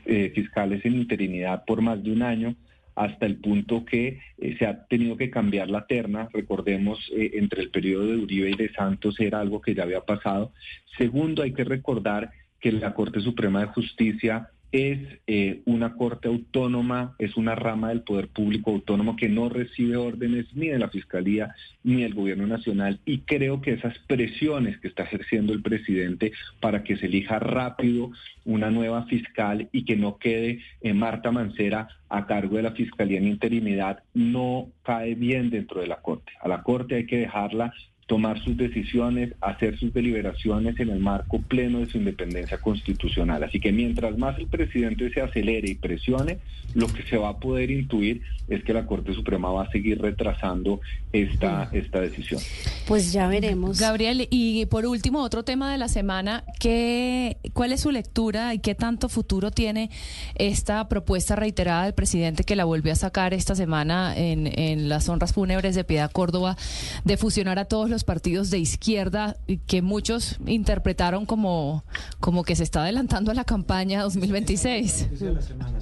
eh, 0.04 0.32
fiscales 0.34 0.84
en 0.84 0.96
interinidad 0.96 1.64
por 1.64 1.80
más 1.80 2.04
de 2.04 2.12
un 2.12 2.20
año, 2.20 2.54
hasta 2.94 3.24
el 3.24 3.36
punto 3.36 3.86
que 3.86 4.20
se 4.58 4.66
ha 4.66 4.84
tenido 4.84 5.16
que 5.16 5.30
cambiar 5.30 5.70
la 5.70 5.86
terna, 5.86 6.28
recordemos, 6.30 7.10
entre 7.14 7.62
el 7.62 7.70
periodo 7.70 8.06
de 8.06 8.18
Uribe 8.18 8.50
y 8.50 8.56
de 8.56 8.72
Santos 8.72 9.18
era 9.18 9.40
algo 9.40 9.62
que 9.62 9.74
ya 9.74 9.84
había 9.84 10.00
pasado. 10.00 10.52
Segundo, 10.98 11.42
hay 11.42 11.52
que 11.52 11.64
recordar 11.64 12.30
que 12.60 12.72
la 12.72 12.94
Corte 12.94 13.20
Suprema 13.20 13.60
de 13.60 13.66
Justicia 13.66 14.50
es 14.72 14.98
eh, 15.26 15.62
una 15.64 15.94
corte 15.94 16.28
autónoma, 16.28 17.14
es 17.18 17.36
una 17.36 17.54
rama 17.54 17.90
del 17.90 18.02
poder 18.02 18.28
público 18.28 18.70
autónomo 18.72 19.16
que 19.16 19.28
no 19.28 19.48
recibe 19.48 19.96
órdenes 19.96 20.46
ni 20.54 20.68
de 20.68 20.78
la 20.78 20.88
Fiscalía 20.88 21.54
ni 21.84 22.02
del 22.02 22.14
Gobierno 22.14 22.46
Nacional 22.46 23.00
y 23.04 23.20
creo 23.20 23.60
que 23.60 23.72
esas 23.72 23.98
presiones 24.06 24.78
que 24.78 24.88
está 24.88 25.04
ejerciendo 25.04 25.52
el 25.52 25.62
presidente 25.62 26.32
para 26.60 26.82
que 26.82 26.96
se 26.96 27.06
elija 27.06 27.38
rápido 27.38 28.10
una 28.44 28.70
nueva 28.70 29.04
fiscal 29.06 29.68
y 29.72 29.84
que 29.84 29.96
no 29.96 30.18
quede 30.18 30.60
eh, 30.80 30.94
Marta 30.94 31.30
Mancera 31.30 31.88
a 32.08 32.26
cargo 32.26 32.56
de 32.56 32.62
la 32.62 32.72
Fiscalía 32.72 33.18
en 33.18 33.28
interinidad 33.28 34.02
no 34.14 34.68
cae 34.82 35.14
bien 35.14 35.50
dentro 35.50 35.80
de 35.80 35.86
la 35.86 36.00
Corte. 36.00 36.32
A 36.40 36.48
la 36.48 36.62
Corte 36.62 36.96
hay 36.96 37.06
que 37.06 37.18
dejarla 37.18 37.72
tomar 38.06 38.40
sus 38.42 38.56
decisiones, 38.56 39.32
hacer 39.40 39.78
sus 39.78 39.92
deliberaciones 39.92 40.78
en 40.78 40.90
el 40.90 41.00
marco 41.00 41.40
pleno 41.40 41.80
de 41.80 41.86
su 41.86 41.98
independencia 41.98 42.58
constitucional. 42.58 43.42
Así 43.42 43.58
que 43.58 43.72
mientras 43.72 44.16
más 44.16 44.38
el 44.38 44.46
presidente 44.46 45.12
se 45.12 45.20
acelere 45.20 45.70
y 45.70 45.74
presione, 45.74 46.38
lo 46.74 46.86
que 46.86 47.02
se 47.02 47.16
va 47.16 47.30
a 47.30 47.38
poder 47.38 47.70
intuir 47.70 48.22
es 48.48 48.62
que 48.62 48.72
la 48.72 48.86
Corte 48.86 49.12
Suprema 49.12 49.50
va 49.50 49.64
a 49.64 49.70
seguir 49.70 50.00
retrasando 50.00 50.80
esta, 51.12 51.68
esta 51.72 52.00
decisión. 52.00 52.40
Pues 52.86 53.12
ya 53.12 53.26
veremos. 53.26 53.80
Gabriel, 53.80 54.28
y 54.30 54.66
por 54.66 54.86
último, 54.86 55.22
otro 55.22 55.42
tema 55.42 55.72
de 55.72 55.78
la 55.78 55.88
semana, 55.88 56.44
¿qué, 56.60 57.38
¿cuál 57.54 57.72
es 57.72 57.80
su 57.80 57.90
lectura 57.90 58.54
y 58.54 58.60
qué 58.60 58.76
tanto 58.76 59.08
futuro 59.08 59.50
tiene 59.50 59.90
esta 60.36 60.88
propuesta 60.88 61.34
reiterada 61.34 61.84
del 61.84 61.94
presidente 61.94 62.44
que 62.44 62.54
la 62.54 62.64
volvió 62.64 62.92
a 62.92 62.96
sacar 62.96 63.34
esta 63.34 63.56
semana 63.56 64.16
en, 64.16 64.46
en 64.58 64.88
las 64.88 65.08
honras 65.08 65.32
fúnebres 65.32 65.74
de 65.74 65.82
Piedad 65.82 66.12
Córdoba 66.12 66.56
de 67.04 67.16
fusionar 67.16 67.58
a 67.58 67.64
todos 67.64 67.90
los 67.90 67.95
partidos 68.04 68.50
de 68.50 68.58
izquierda 68.58 69.36
que 69.66 69.82
muchos 69.82 70.38
interpretaron 70.46 71.26
como, 71.26 71.84
como 72.20 72.44
que 72.44 72.56
se 72.56 72.62
está 72.62 72.82
adelantando 72.82 73.30
a 73.30 73.34
la 73.34 73.44
campaña 73.44 74.02
2026? 74.02 75.10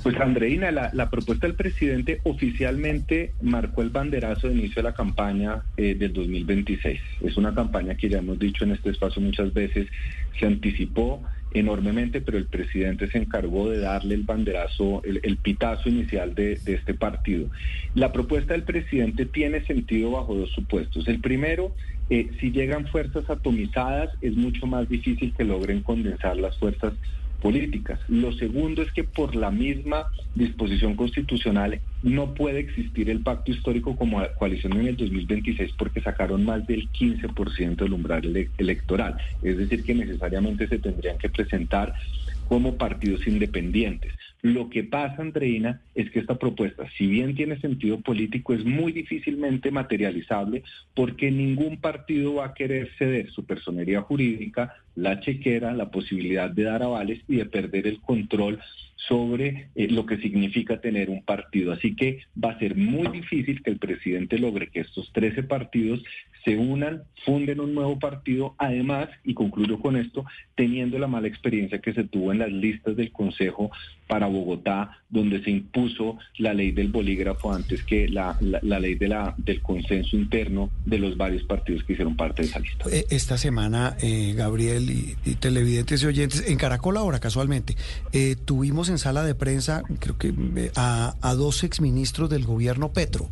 Pues 0.03 0.21
Andreina, 0.21 0.71
la, 0.71 1.11
propuesta 1.11 1.47
del 1.47 1.57
presidente 1.57 2.21
oficialmente 2.25 3.33
marcó 3.41 3.83
el 3.83 3.91
banderazo 3.91 4.49
de 4.49 4.55
inicio 4.55 4.77
de 4.77 4.91
la 4.91 4.95
campaña 4.95 5.63
eh, 5.77 5.95
del 5.95 6.13
2026. 6.13 7.01
Es 7.23 7.37
una 7.37 7.55
campaña 7.55 7.95
que 7.95 8.09
ya 8.09 8.19
hemos 8.19 8.39
dicho 8.39 8.65
en 8.65 8.73
este 8.73 8.91
espacio 8.91 9.21
muchas 9.23 9.53
veces, 9.53 9.89
se 10.39 10.47
anticipó 10.47 11.23
enormemente, 11.55 12.21
pero 12.21 12.37
el 12.37 12.47
presidente 12.47 13.09
se 13.09 13.19
encargó 13.19 13.71
de 13.71 13.79
darle 13.79 14.17
el 14.17 14.25
banderazo, 14.25 15.03
el, 15.05 15.37
pitazo 15.37 15.89
inicial 15.89 16.35
de, 16.35 16.59
este 16.67 16.95
partido. 16.95 17.49
La 17.95 18.13
propuesta 18.13 18.53
del 18.53 18.65
presidente 18.65 19.25
tiene 19.25 19.65
sentido 19.65 20.11
bajo 20.11 20.35
dos 20.35 20.51
supuestos. 20.51 21.07
El 21.07 21.21
primero, 21.21 21.75
eh, 22.11 22.31
si 22.41 22.51
llegan 22.51 22.87
fuerzas 22.89 23.29
atomizadas, 23.31 24.11
es 24.21 24.37
mucho 24.37 24.67
más 24.67 24.89
difícil 24.89 25.35
que 25.37 25.45
logren 25.45 25.83
condensar 25.83 26.37
las 26.37 26.57
fuerzas 26.59 26.93
políticas. 27.41 28.01
Lo 28.09 28.33
segundo 28.33 28.81
es 28.81 28.91
que 28.93 29.05
por 29.05 29.37
la 29.37 29.51
misma 29.51 30.07
disposición 30.35 30.97
constitucional 30.97 31.79
no 32.03 32.33
puede 32.33 32.61
existir 32.61 33.11
el 33.11 33.21
pacto 33.21 33.51
histórico 33.53 33.97
como 33.97 34.23
coalición 34.39 34.73
en 34.81 34.87
el 34.87 34.97
2026 34.97 35.73
porque 35.77 36.01
sacaron 36.01 36.45
más 36.45 36.67
del 36.67 36.91
15% 36.91 37.77
del 37.77 37.93
umbral 37.93 38.49
electoral. 38.57 39.19
Es 39.43 39.59
decir, 39.59 39.85
que 39.85 39.95
necesariamente 39.95 40.67
se 40.69 40.79
tendrían 40.79 41.19
que 41.19 41.29
presentar 41.29 41.95
como 42.49 42.77
partidos 42.77 43.27
independientes. 43.27 44.13
Lo 44.43 44.69
que 44.69 44.85
pasa, 44.85 45.23
Andreina, 45.23 45.81
es 45.95 46.11
que 46.11 46.19
esta 46.19 46.39
propuesta, 46.39 46.87
si 46.99 47.07
bien 47.07 47.35
tiene 47.35 47.59
sentido 47.61 48.01
político, 48.01 48.53
es 48.53 48.65
muy 48.65 48.93
difícilmente 48.93 49.71
materializable 49.71 50.63
porque 50.95 51.31
ningún 51.31 51.79
partido 51.79 52.35
va 52.35 52.47
a 52.47 52.55
querer 52.55 52.91
ceder 52.99 53.31
su 53.31 53.47
personería 53.47 54.03
jurídica, 54.03 54.75
la 54.97 55.21
chequera, 55.21 55.73
la 55.73 55.91
posibilidad 55.91 56.51
de 56.51 56.65
dar 56.65 56.83
avales 56.83 57.21
y 57.27 57.37
de 57.37 57.47
perder 57.47 57.87
el 57.87 58.01
control 58.03 58.61
sobre 59.09 59.69
eh, 59.75 59.89
lo 59.89 60.07
que 60.07 60.19
significa 60.19 60.81
tener 60.81 61.11
un 61.11 61.23
partido. 61.25 61.73
Así 61.73 61.97
que 61.97 62.21
va 62.43 62.51
a 62.51 62.59
ser 62.59 62.77
muy 62.77 63.09
difícil 63.09 63.63
que 63.63 63.71
el 63.71 63.79
presidente 63.79 64.39
logre 64.39 64.69
que 64.69 64.81
estos 64.81 65.11
13 65.13 65.45
partidos 65.45 66.03
se 66.45 66.57
unan, 66.57 67.05
funden 67.25 67.61
un 67.61 67.75
nuevo 67.75 67.99
partido, 67.99 68.55
además, 68.59 69.09
y 69.25 69.33
concluyo 69.33 69.81
con 69.81 69.97
esto, 69.97 70.25
teniendo 70.55 70.99
la 70.99 71.07
mala 71.07 71.27
experiencia 71.27 71.81
que 71.81 71.95
se 71.95 72.05
tuvo 72.05 72.33
en 72.33 72.39
las 72.41 72.53
listas 72.53 72.97
del 72.97 73.11
Consejo 73.13 73.71
para 74.07 74.27
Bogotá, 74.27 74.99
donde 75.09 75.43
se 75.43 75.51
impuso 75.51 76.19
la 76.37 76.53
ley 76.53 76.73
del 76.73 76.89
bolígrafo 76.89 77.53
antes 77.53 77.83
que 77.83 78.09
la, 78.09 78.37
la, 78.41 78.79
ley 78.79 78.97
de 78.97 79.09
la, 79.09 79.35
del 79.39 79.63
consenso 79.63 80.17
interno 80.17 80.71
de 80.85 80.99
los 80.99 81.17
varios 81.17 81.43
partidos 81.45 81.83
que 81.85 81.95
hicieron 81.95 82.15
parte 82.15 82.43
de 82.43 82.49
esa 82.49 82.59
lista. 82.59 82.85
Eh, 82.93 83.07
esta 83.09 83.39
semana, 83.39 83.97
eh, 84.03 84.35
Gabriel 84.37 84.91
y, 84.91 85.35
televidentes 85.37 86.03
y 86.03 86.07
oyentes, 86.07 86.47
en 86.47 86.59
Caracol 86.59 86.99
ahora 86.99 87.21
casualmente, 87.21 87.77
eh, 88.13 88.37
tuvimos 88.45 88.91
en 88.91 88.99
sala 88.99 89.25
de 89.25 89.35
prensa, 89.35 89.83
creo 89.99 90.19
que 90.19 90.35
a, 90.77 91.15
a 91.23 91.35
dos 91.35 91.65
exministros 91.65 92.29
del 92.29 92.45
gobierno 92.45 92.93
Petro 92.93 93.31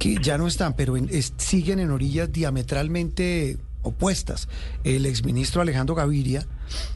que 0.00 0.16
ya 0.16 0.38
no 0.38 0.48
están, 0.48 0.72
pero 0.72 0.96
siguen 1.36 1.78
en 1.78 1.90
orillas 1.90 2.32
diametralmente 2.32 3.58
opuestas. 3.82 4.48
El 4.84 5.06
exministro 5.06 5.62
Alejandro 5.62 5.94
Gaviria 5.94 6.46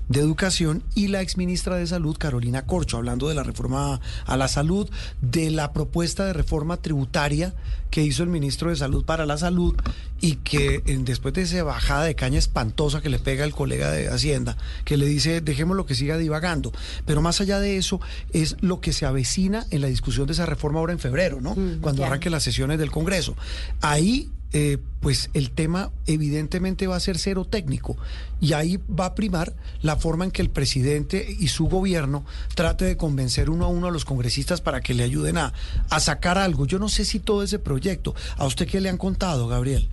de 0.09 0.21
Educación 0.21 0.83
y 0.95 1.09
la 1.09 1.21
exministra 1.21 1.77
de 1.77 1.87
Salud, 1.87 2.17
Carolina 2.17 2.67
Corcho, 2.67 2.97
hablando 2.97 3.29
de 3.29 3.35
la 3.35 3.43
reforma 3.43 4.01
a 4.27 4.37
la 4.37 4.49
salud, 4.49 4.89
de 5.21 5.51
la 5.51 5.73
propuesta 5.73 6.25
de 6.27 6.33
reforma 6.33 6.77
tributaria 6.77 7.55
que 7.91 8.03
hizo 8.03 8.23
el 8.23 8.29
ministro 8.29 8.71
de 8.71 8.77
Salud 8.77 9.05
para 9.05 9.25
la 9.25 9.39
salud 9.39 9.75
y 10.21 10.37
que 10.37 10.83
después 11.01 11.35
de 11.35 11.43
esa 11.43 11.63
bajada 11.63 12.05
de 12.05 12.15
caña 12.15 12.39
espantosa 12.39 13.01
que 13.01 13.09
le 13.09 13.19
pega 13.19 13.45
el 13.45 13.55
colega 13.55 13.91
de 13.91 14.09
Hacienda, 14.09 14.57
que 14.85 14.97
le 14.97 15.07
dice, 15.07 15.41
dejemos 15.41 15.77
lo 15.77 15.87
que 15.87 15.95
siga 15.95 16.19
divagando. 16.19 16.73
Pero 17.07 17.23
más 17.23 17.41
allá 17.41 17.61
de 17.61 17.77
eso, 17.77 18.01
es 18.33 18.57
lo 18.61 18.81
que 18.81 18.93
se 18.93 19.07
avecina 19.07 19.67
en 19.71 19.81
la 19.81 19.89
discusión 19.89 20.27
de 20.27 20.33
esa 20.33 20.47
reforma 20.47 20.81
ahora 20.81 20.93
en 20.93 20.99
febrero, 20.99 21.41
¿no? 21.41 21.55
Mm, 21.55 21.81
Cuando 21.81 22.05
arranque 22.05 22.31
las 22.31 22.43
sesiones 22.43 22.79
del 22.79 22.91
Congreso. 22.91 23.37
Ahí 23.81 24.31
eh, 24.57 24.79
pues 25.01 25.31
el 25.35 25.51
tema 25.51 25.91
evidentemente 26.07 26.87
va 26.87 26.95
a 26.95 27.01
ser 27.01 27.19
cero 27.19 27.45
técnico 27.45 27.97
y 28.41 28.53
ahí 28.53 28.79
va 28.89 29.07
a 29.07 29.15
primar 29.17 29.53
la 29.83 29.97
forma 29.97 30.25
en 30.25 30.31
que 30.31 30.43
el 30.43 30.49
presidente 30.49 31.27
y 31.41 31.49
su 31.49 31.67
gobierno 31.67 32.25
trate 32.55 32.85
de 32.85 32.97
convencer 32.97 33.51
uno 33.51 33.65
a 33.65 33.69
uno 33.69 33.89
a 33.89 33.91
los 33.91 34.05
congresistas 34.05 34.61
para 34.61 34.81
que 34.81 34.95
le 34.95 35.03
ayuden 35.03 35.39
a, 35.39 35.53
sacar 35.99 36.39
algo. 36.39 36.67
Yo 36.67 36.79
no 36.79 36.89
sé 36.89 37.05
si 37.05 37.19
todo 37.19 37.43
ese 37.43 37.59
proyecto, 37.59 38.15
¿a 38.37 38.47
usted 38.47 38.69
qué 38.69 38.81
le 38.81 38.91
han 38.91 38.97
contado, 38.97 39.49
Gabriel? 39.49 39.89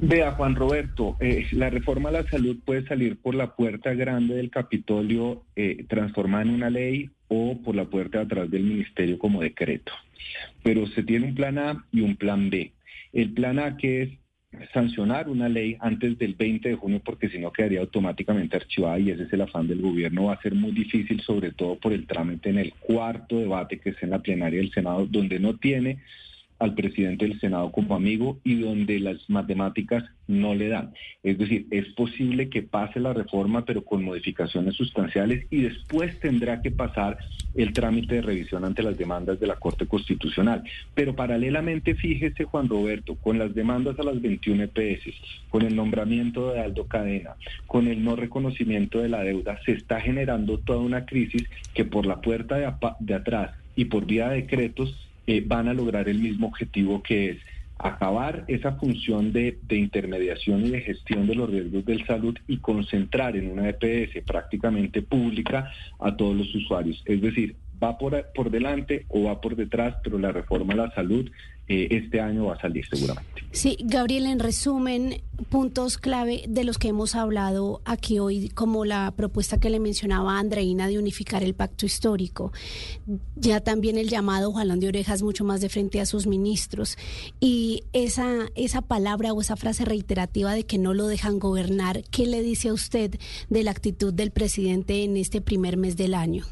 Vea, 0.00 0.32
Juan 0.32 0.56
Roberto, 0.56 1.16
eh, 1.20 1.46
la 1.52 1.70
reforma 1.70 2.08
a 2.08 2.12
la 2.12 2.28
salud 2.28 2.56
puede 2.64 2.84
salir 2.88 3.16
por 3.16 3.36
la 3.36 3.54
puerta 3.54 3.94
grande 3.94 4.34
del 4.34 4.50
Capitolio 4.50 5.44
eh, 5.54 5.84
transformada 5.88 6.42
en 6.42 6.50
una 6.50 6.70
ley 6.70 7.10
o 7.28 7.56
por 7.62 7.76
la 7.76 7.84
puerta 7.84 8.18
de 8.18 8.24
atrás 8.24 8.50
del 8.50 8.64
ministerio 8.64 9.16
como 9.16 9.42
decreto. 9.42 9.92
Pero 10.64 10.88
se 10.88 11.04
tiene 11.04 11.28
un 11.28 11.36
plan 11.36 11.58
A 11.58 11.84
y 11.92 12.00
un 12.00 12.16
plan 12.16 12.50
B. 12.50 12.72
El 13.12 13.32
plan 13.32 13.58
A 13.58 13.76
que 13.76 14.02
es 14.02 14.10
sancionar 14.72 15.28
una 15.28 15.48
ley 15.48 15.76
antes 15.80 16.18
del 16.18 16.34
20 16.34 16.68
de 16.68 16.74
junio 16.76 17.00
porque 17.04 17.28
si 17.28 17.38
no 17.38 17.52
quedaría 17.52 17.80
automáticamente 17.80 18.56
archivada 18.56 18.98
y 18.98 19.10
ese 19.10 19.24
es 19.24 19.32
el 19.32 19.42
afán 19.42 19.68
del 19.68 19.82
gobierno. 19.82 20.24
Va 20.24 20.34
a 20.34 20.42
ser 20.42 20.54
muy 20.54 20.72
difícil, 20.72 21.20
sobre 21.20 21.52
todo 21.52 21.76
por 21.76 21.92
el 21.92 22.06
trámite 22.06 22.50
en 22.50 22.58
el 22.58 22.72
cuarto 22.74 23.38
debate 23.38 23.78
que 23.78 23.90
es 23.90 24.02
en 24.02 24.10
la 24.10 24.20
plenaria 24.20 24.60
del 24.60 24.72
Senado, 24.72 25.06
donde 25.06 25.38
no 25.38 25.56
tiene 25.56 25.98
al 26.58 26.74
presidente 26.74 27.26
del 27.26 27.38
Senado 27.40 27.70
como 27.70 27.94
amigo 27.94 28.38
y 28.44 28.60
donde 28.60 28.98
las 29.00 29.28
matemáticas 29.28 30.04
no 30.26 30.54
le 30.54 30.68
dan. 30.68 30.92
Es 31.22 31.38
decir, 31.38 31.66
es 31.70 31.86
posible 31.94 32.48
que 32.48 32.62
pase 32.62 32.98
la 33.00 33.12
reforma 33.12 33.64
pero 33.64 33.84
con 33.84 34.04
modificaciones 34.04 34.74
sustanciales 34.74 35.46
y 35.50 35.62
después 35.62 36.18
tendrá 36.20 36.62
que 36.62 36.70
pasar 36.70 37.18
el 37.54 37.72
trámite 37.72 38.16
de 38.16 38.22
revisión 38.22 38.64
ante 38.64 38.82
las 38.82 38.98
demandas 38.98 39.40
de 39.40 39.46
la 39.46 39.56
Corte 39.56 39.86
Constitucional. 39.86 40.62
Pero 40.94 41.14
paralelamente, 41.14 41.94
fíjese 41.94 42.44
Juan 42.44 42.68
Roberto, 42.68 43.16
con 43.16 43.38
las 43.38 43.54
demandas 43.54 43.98
a 43.98 44.02
las 44.02 44.20
21 44.20 44.64
EPS, 44.64 45.14
con 45.48 45.62
el 45.62 45.74
nombramiento 45.76 46.52
de 46.52 46.60
Aldo 46.60 46.86
Cadena, 46.86 47.34
con 47.66 47.86
el 47.88 48.04
no 48.04 48.16
reconocimiento 48.16 49.00
de 49.00 49.08
la 49.08 49.22
deuda, 49.22 49.58
se 49.64 49.72
está 49.72 50.00
generando 50.00 50.58
toda 50.58 50.80
una 50.80 51.06
crisis 51.06 51.44
que 51.74 51.84
por 51.84 52.06
la 52.06 52.20
puerta 52.20 52.56
de, 52.56 52.72
de 53.00 53.14
atrás 53.14 53.52
y 53.74 53.86
por 53.86 54.06
vía 54.06 54.28
de 54.28 54.42
decretos 54.42 55.05
eh, 55.26 55.42
van 55.46 55.68
a 55.68 55.74
lograr 55.74 56.08
el 56.08 56.18
mismo 56.18 56.48
objetivo 56.48 57.02
que 57.02 57.30
es 57.30 57.38
acabar 57.78 58.44
esa 58.48 58.72
función 58.72 59.32
de, 59.32 59.58
de, 59.62 59.76
intermediación 59.76 60.64
y 60.64 60.70
de 60.70 60.80
gestión 60.80 61.26
de 61.26 61.34
los 61.34 61.50
riesgos 61.50 61.84
del 61.84 62.06
salud 62.06 62.36
y 62.48 62.56
concentrar 62.58 63.36
en 63.36 63.50
una 63.50 63.68
EPS 63.68 64.24
prácticamente 64.24 65.02
pública 65.02 65.70
a 65.98 66.16
todos 66.16 66.36
los 66.36 66.54
usuarios. 66.54 67.02
Es 67.04 67.20
decir, 67.20 67.54
va 67.82 67.98
por, 67.98 68.26
por 68.34 68.50
delante 68.50 69.06
o 69.08 69.24
va 69.24 69.40
por 69.40 69.56
detrás, 69.56 69.96
pero 70.02 70.18
la 70.18 70.32
reforma 70.32 70.74
a 70.74 70.76
la 70.76 70.94
salud 70.94 71.30
eh, 71.68 71.88
este 71.90 72.20
año 72.20 72.44
va 72.46 72.54
a 72.54 72.60
salir 72.60 72.86
seguramente. 72.86 73.42
Sí, 73.50 73.76
Gabriel, 73.80 74.26
en 74.26 74.38
resumen, 74.38 75.22
puntos 75.48 75.98
clave 75.98 76.44
de 76.46 76.62
los 76.62 76.78
que 76.78 76.88
hemos 76.88 77.16
hablado 77.16 77.80
aquí 77.84 78.20
hoy, 78.20 78.50
como 78.50 78.84
la 78.84 79.12
propuesta 79.16 79.58
que 79.58 79.68
le 79.68 79.80
mencionaba 79.80 80.38
Andreina 80.38 80.86
de 80.86 80.96
unificar 80.96 81.42
el 81.42 81.54
pacto 81.54 81.84
histórico, 81.84 82.52
ya 83.34 83.60
también 83.60 83.98
el 83.98 84.08
llamado 84.08 84.52
jalón 84.52 84.78
de 84.78 84.86
orejas 84.86 85.24
mucho 85.24 85.44
más 85.44 85.60
de 85.60 85.68
frente 85.68 86.00
a 86.00 86.06
sus 86.06 86.28
ministros 86.28 86.96
y 87.40 87.82
esa, 87.92 88.46
esa 88.54 88.82
palabra 88.82 89.32
o 89.32 89.40
esa 89.40 89.56
frase 89.56 89.84
reiterativa 89.84 90.54
de 90.54 90.64
que 90.66 90.78
no 90.78 90.94
lo 90.94 91.08
dejan 91.08 91.40
gobernar, 91.40 92.04
¿qué 92.12 92.26
le 92.26 92.42
dice 92.42 92.68
a 92.68 92.74
usted 92.74 93.18
de 93.50 93.62
la 93.64 93.72
actitud 93.72 94.14
del 94.14 94.30
presidente 94.30 95.02
en 95.02 95.16
este 95.16 95.40
primer 95.40 95.76
mes 95.76 95.96
del 95.96 96.14
año? 96.14 96.44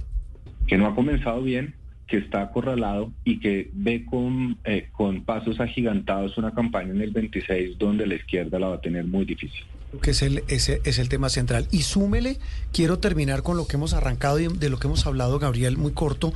Que 0.67 0.79
no 0.79 0.87
ha 0.87 0.95
comenzado 0.95 1.43
bien, 1.43 1.75
que 2.07 2.19
está 2.19 2.43
acorralado 2.43 3.13
y 3.25 3.41
que 3.41 3.71
ve 3.73 4.05
con, 4.05 4.59
eh, 4.65 4.89
con 4.93 5.25
pasos 5.25 5.61
agigantados 5.61 6.37
una 6.37 6.53
campaña 6.53 6.91
en 6.91 7.01
el 7.01 7.11
26 7.11 7.79
donde 7.79 8.07
la 8.07 8.15
izquierda 8.17 8.59
la 8.59 8.69
va 8.69 8.77
a 8.77 8.81
tener 8.81 9.05
muy 9.05 9.25
difícil. 9.25 9.65
Que 10.03 10.11
es 10.11 10.23
el, 10.23 10.43
ese 10.49 10.81
es 10.85 10.99
el 10.99 11.09
tema 11.09 11.29
central. 11.29 11.69
Y 11.71 11.83
súmele, 11.83 12.39
quiero 12.73 12.99
terminar 12.99 13.43
con 13.43 13.57
lo 13.57 13.67
que 13.67 13.77
hemos 13.77 13.95
arrancado 13.95 14.41
y 14.41 14.49
de 14.49 14.69
lo 14.69 14.79
que 14.79 14.89
hemos 14.89 15.07
hablado, 15.07 15.39
Gabriel, 15.39 15.77
muy 15.77 15.93
corto, 15.93 16.33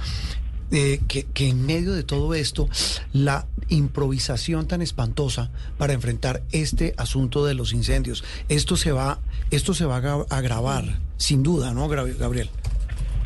eh, 0.70 1.00
que, 1.08 1.24
que, 1.24 1.48
en 1.48 1.64
medio 1.66 1.92
de 1.92 2.02
todo 2.02 2.34
esto, 2.34 2.68
la 3.12 3.46
improvisación 3.68 4.68
tan 4.68 4.80
espantosa 4.82 5.50
para 5.76 5.94
enfrentar 5.94 6.42
este 6.52 6.94
asunto 6.98 7.44
de 7.46 7.54
los 7.54 7.72
incendios, 7.72 8.22
esto 8.48 8.76
se 8.76 8.92
va, 8.92 9.18
esto 9.50 9.74
se 9.74 9.86
va 9.86 9.96
a 9.96 10.36
agravar, 10.36 10.98
sin 11.16 11.42
duda, 11.42 11.72
¿no, 11.72 11.88
Gabriel? 11.88 12.50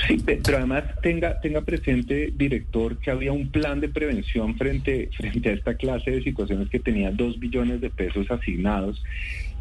Sí, 0.06 0.22
pero 0.24 0.58
además 0.58 0.84
tenga, 1.02 1.40
tenga 1.40 1.60
presente, 1.60 2.32
director, 2.36 2.98
que 2.98 3.10
había 3.10 3.32
un 3.32 3.50
plan 3.50 3.80
de 3.80 3.88
prevención 3.88 4.56
frente, 4.56 5.10
frente 5.16 5.50
a 5.50 5.52
esta 5.52 5.74
clase 5.74 6.10
de 6.10 6.22
situaciones 6.22 6.68
que 6.70 6.80
tenía 6.80 7.10
dos 7.10 7.38
billones 7.38 7.80
de 7.80 7.90
pesos 7.90 8.30
asignados. 8.30 9.02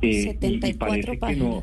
Eh, 0.02 0.36
y, 0.42 0.74
parece 0.74 1.20
que 1.20 1.36
no 1.36 1.62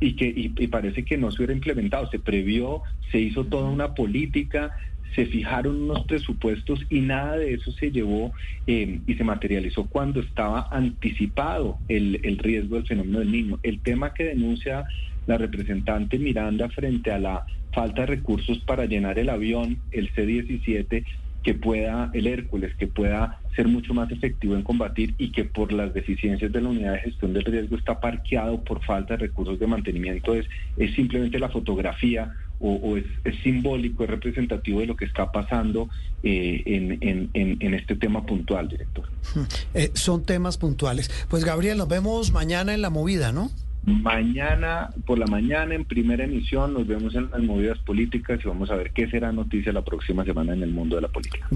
y 0.00 0.14
que 0.14 0.32
y, 0.34 0.66
parece 0.66 1.04
que 1.04 1.16
no 1.16 1.30
se 1.30 1.36
hubiera 1.36 1.52
implementado 1.52 2.10
se 2.10 2.18
previó 2.18 2.82
se 3.12 3.20
hizo 3.20 3.44
toda 3.44 3.70
una 3.70 3.94
política 3.94 4.76
se 5.14 5.26
fijaron 5.26 5.82
unos 5.82 6.04
presupuestos 6.04 6.84
y 6.90 7.00
nada 7.00 7.36
de 7.36 7.54
eso 7.54 7.72
se 7.72 7.90
llevó 7.90 8.32
eh, 8.66 9.00
y 9.06 9.14
se 9.14 9.24
materializó 9.24 9.86
cuando 9.86 10.20
estaba 10.20 10.68
anticipado 10.70 11.78
el, 11.88 12.20
el 12.24 12.38
riesgo 12.38 12.76
del 12.76 12.86
fenómeno 12.86 13.20
del 13.20 13.32
niño. 13.32 13.58
El 13.62 13.80
tema 13.80 14.14
que 14.14 14.24
denuncia 14.24 14.84
la 15.28 15.38
representante 15.38 16.18
Miranda 16.18 16.68
frente 16.70 17.12
a 17.12 17.18
la 17.18 17.46
falta 17.72 18.00
de 18.00 18.06
recursos 18.06 18.58
para 18.60 18.86
llenar 18.86 19.18
el 19.18 19.28
avión, 19.28 19.78
el 19.92 20.08
C-17, 20.14 21.04
que 21.42 21.54
pueda, 21.54 22.10
el 22.14 22.26
Hércules, 22.26 22.74
que 22.76 22.88
pueda 22.88 23.38
ser 23.54 23.68
mucho 23.68 23.94
más 23.94 24.10
efectivo 24.10 24.56
en 24.56 24.62
combatir 24.62 25.14
y 25.18 25.30
que 25.30 25.44
por 25.44 25.72
las 25.72 25.94
deficiencias 25.94 26.50
de 26.50 26.60
la 26.60 26.70
unidad 26.70 26.94
de 26.94 27.00
gestión 27.00 27.32
del 27.32 27.44
riesgo 27.44 27.76
está 27.76 28.00
parqueado 28.00 28.64
por 28.64 28.82
falta 28.84 29.14
de 29.14 29.26
recursos 29.26 29.58
de 29.58 29.66
mantenimiento, 29.66 30.34
es, 30.34 30.46
es 30.76 30.94
simplemente 30.94 31.38
la 31.38 31.48
fotografía 31.50 32.34
o, 32.60 32.96
es, 32.96 33.04
simbólico, 33.44 34.02
es 34.02 34.10
representativo 34.10 34.80
de 34.80 34.86
lo 34.86 34.96
que 34.96 35.04
está 35.04 35.30
pasando 35.30 35.88
eh, 36.24 36.62
en, 36.66 37.74
este 37.74 37.94
tema 37.94 38.24
puntual, 38.26 38.68
director. 38.68 39.08
Eh, 39.74 39.90
son 39.94 40.24
temas 40.24 40.56
puntuales. 40.56 41.10
Pues 41.28 41.44
Gabriel, 41.44 41.78
nos 41.78 41.88
vemos 41.88 42.32
mañana 42.32 42.74
en 42.74 42.82
la 42.82 42.90
movida, 42.90 43.32
¿no? 43.32 43.50
Mañana, 43.84 44.90
por 45.06 45.18
la 45.18 45.26
mañana, 45.26 45.74
en 45.74 45.84
primera 45.84 46.24
emisión, 46.24 46.74
nos 46.74 46.86
vemos 46.86 47.14
en 47.14 47.30
las 47.30 47.42
movidas 47.42 47.78
políticas 47.78 48.38
y 48.44 48.48
vamos 48.48 48.70
a 48.70 48.76
ver 48.76 48.90
qué 48.92 49.08
será 49.08 49.32
noticia 49.32 49.72
la 49.72 49.82
próxima 49.82 50.24
semana 50.24 50.52
en 50.52 50.62
el 50.62 50.70
mundo 50.70 50.96
de 50.96 51.02
la 51.02 51.08
política. 51.08 51.48